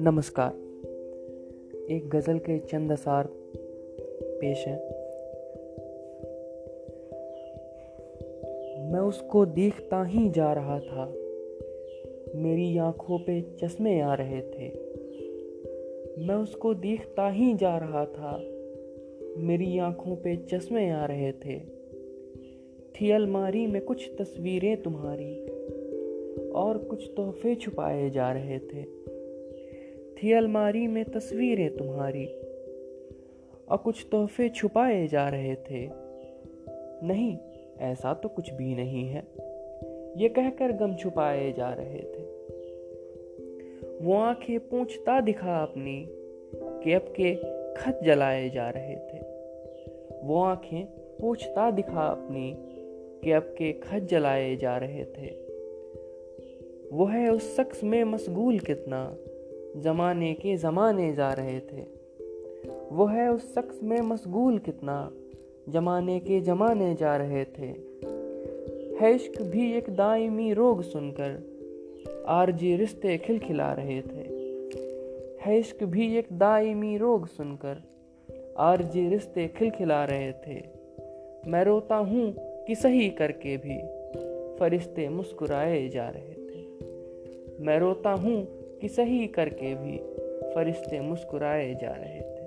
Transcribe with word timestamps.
नमस्कार। 0.00 0.50
एक 1.90 2.10
गज़ल 2.10 2.38
के 2.38 2.58
चंद 2.58 2.92
असार 2.92 3.28
पेश 4.22 4.66
हैं। 4.66 4.78
मैं 8.92 9.00
उसको 9.00 9.46
देखता 9.46 10.04
ही 10.04 10.30
जा 10.30 10.52
रहा 10.52 10.80
था। 10.80 11.06
मेरी 12.34 12.78
आँखों 12.78 13.18
पे 13.18 13.42
चश्मे 13.42 14.00
आ 14.00 14.14
रहे 14.14 14.40
थे। 14.40 14.68
मैं 16.26 16.34
उसको 16.34 16.74
देखता 16.74 17.30
ही 17.30 17.54
जा 17.54 17.78
रहा 17.78 18.04
था। 18.04 18.38
मेरी 19.36 19.78
आँखों 19.78 20.16
पे 20.16 20.36
चश्मे 20.36 20.90
आ 20.90 21.04
रहे 21.04 21.32
थे। 21.32 21.79
थी 23.00 23.10
अलमारी 23.10 23.66
में 23.66 23.82
कुछ 23.82 24.10
तस्वीरें 24.18 24.82
तुम्हारी 24.82 25.46
और 26.50 26.78
कुछ 26.78 27.10
तोहफे 27.16 27.54
छुपाए 27.54 28.10
जा 28.10 28.32
रहे 28.32 28.58
थे। 28.58 28.82
थी 30.14 30.32
अलमारी 30.32 30.86
में 30.86 31.04
तस्वीरें 31.04 31.76
तुम्हारी 31.76 32.26
और 33.68 33.76
कुछ 33.76 34.06
तोहफे 34.12 34.48
छुपाए 34.48 35.06
जा 35.06 35.28
रहे 35.28 35.54
थे। 35.54 35.90
नहीं, 37.06 37.38
ऐसा 37.78 38.14
तो 38.14 38.28
कुछ 38.28 38.52
भी 38.52 38.74
नहीं 38.74 39.08
है। 39.08 39.22
ये 40.16 40.28
कहकर 40.28 40.72
गम 40.72 40.94
छुपाए 40.94 41.52
जा 41.52 41.72
रहे 41.72 41.98
थे। 41.98 42.22
वो 44.04 44.14
आँखें 44.14 44.60
पूछता 44.60 45.20
दिखा 45.20 45.62
अपनी 45.62 46.06
कि 46.54 46.92
अब 46.92 47.02
के 47.20 47.34
खत 47.74 48.00
जलाए 48.04 48.50
जा 48.50 48.70
रहे 48.70 48.96
थे। 48.96 49.22
वो 50.26 50.42
आँखें 50.42 50.86
पूछता 51.20 51.70
दिखा 51.70 52.06
अपनी 52.06 52.69
कि 53.24 53.32
के 53.34 53.72
खत 53.72 53.98
जलाए 53.98 54.56
जा 54.56 54.76
रहे 54.76 55.04
थे। 55.04 55.50
वो 56.92 57.04
है 57.04 57.28
उस 57.28 57.56
शख्स 57.56 57.84
में 57.84 58.04
मशगूल 58.04 58.58
कितना, 58.58 59.16
जमाने 59.76 60.34
के 60.34 60.56
जमाने 60.56 61.12
जा 61.12 61.32
रहे 61.32 61.60
थे। 61.60 62.00
वो 62.92 63.06
है 63.06 63.32
उस 63.32 63.54
शख्स 63.54 63.82
में 63.82 64.00
मशगूल 64.00 64.58
कितना, 64.58 65.12
जमाने 65.68 66.20
के 66.20 66.40
जमाने 66.40 66.94
जा 66.94 67.16
रहे 67.16 67.44
थे। 67.44 67.90
है 69.00 69.14
इश्क 69.14 69.42
भी 69.42 69.72
एक 69.72 69.90
दायमी 69.90 70.52
रोग 70.52 70.82
सुनकर 70.82 71.50
आरजी 72.28 72.76
रिश्ते 72.76 73.18
खिलखिला 73.18 73.72
रहे 73.72 74.00
थे। 74.00 74.40
है 75.40 75.58
इश्क 75.58 75.84
भी 75.84 76.16
एक 76.16 76.26
दायमी 76.32 76.96
रोग 76.96 77.26
सुनकर 77.26 77.82
आरजी 78.58 79.08
रिश्ते 79.08 79.48
खिलखिला 79.48 80.04
रहे 80.04 80.32
थे। 80.32 80.62
मैं 81.50 81.64
रोता 81.64 81.96
हूँ 81.96 82.49
कि 82.70 82.76
सही 82.76 83.10
करके 83.10 83.56
भी 83.56 83.78
फरिश्ते 84.60 85.08
मुस्कुराए 85.08 85.88
जा 85.88 86.08
रहे 86.08 86.34
थे। 86.34 86.66
मैं 87.64 87.78
रोता 87.78 88.10
हूँ 88.10 88.46
कि 88.78 88.88
सही 88.88 89.26
करके 89.26 89.74
भी 89.74 89.96
फरिश्ते 90.54 91.00
मुस्कुराए 91.00 91.74
जा 91.74 91.90
रहे 91.90 92.20
थे। 92.20 92.39